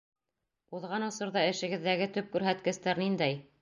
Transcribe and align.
—Уҙған 0.77 1.05
осорҙа 1.09 1.45
эшегеҙҙәге 1.53 2.11
төп 2.19 2.35
күрһәткестәр 2.37 3.09
ниндәй? 3.09 3.43